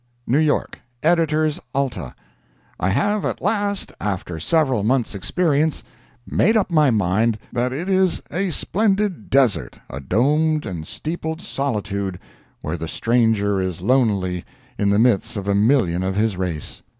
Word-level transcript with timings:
NEW 0.25 0.39
YORK 0.39 0.79
EDITORS 1.03 1.59
ALTA: 1.75 2.15
I 2.79 2.89
have 2.89 3.23
at 3.23 3.39
last, 3.39 3.91
after 4.01 4.39
several 4.39 4.81
months' 4.81 5.13
experience, 5.13 5.83
made 6.25 6.57
up 6.57 6.71
my 6.71 6.89
mind 6.89 7.37
that 7.53 7.71
it 7.71 7.87
is 7.87 8.19
a 8.31 8.49
splendid 8.49 9.29
desert—a 9.29 9.99
domed 9.99 10.65
and 10.65 10.87
steepled 10.87 11.39
solitude, 11.39 12.17
where 12.63 12.77
the 12.77 12.87
stranger 12.87 13.61
is 13.61 13.81
lonely 13.83 14.43
in 14.75 14.89
the 14.89 14.97
midst 14.97 15.37
of 15.37 15.47
a 15.47 15.53
million 15.53 16.01
of 16.01 16.15
his 16.15 16.35
race. 16.35 16.81